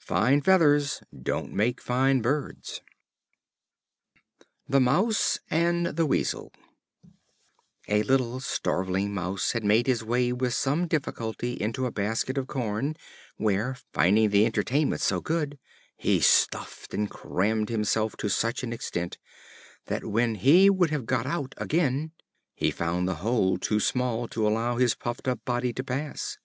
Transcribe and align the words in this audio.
Fine 0.00 0.40
feathers 0.40 1.02
don't 1.22 1.52
make 1.52 1.80
fine 1.80 2.20
birds. 2.20 2.80
The 4.68 4.80
Mouse 4.80 5.38
and 5.52 5.86
the 5.94 6.04
Weasel. 6.04 6.52
A 7.86 8.02
little 8.02 8.40
starveling 8.40 9.14
Mouse 9.14 9.52
had 9.52 9.62
made 9.62 9.86
his 9.86 10.02
way 10.02 10.32
with 10.32 10.52
some 10.52 10.88
difficulty 10.88 11.52
into 11.52 11.86
a 11.86 11.92
basket 11.92 12.36
of 12.36 12.48
corn, 12.48 12.96
where, 13.36 13.76
finding 13.92 14.30
the 14.30 14.46
entertainment 14.46 15.00
so 15.00 15.20
good, 15.20 15.60
he 15.96 16.18
stuffed 16.18 16.92
and 16.92 17.08
crammed 17.08 17.68
himself 17.68 18.16
to 18.16 18.28
such 18.28 18.64
an 18.64 18.72
extent, 18.72 19.16
that 19.86 20.04
when 20.04 20.34
he 20.34 20.68
would 20.68 20.90
have 20.90 21.06
got 21.06 21.24
out 21.24 21.54
again 21.56 22.10
he 22.56 22.72
found 22.72 23.06
the 23.06 23.14
hole 23.22 23.52
was 23.52 23.60
too 23.60 23.78
small 23.78 24.26
to 24.26 24.44
allow 24.44 24.74
his 24.76 24.96
puffed 24.96 25.28
up 25.28 25.44
body 25.44 25.72
to 25.72 25.84
pass. 25.84 26.36